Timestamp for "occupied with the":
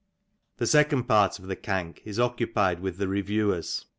2.19-3.07